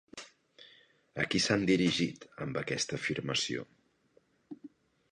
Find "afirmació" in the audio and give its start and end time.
3.01-3.69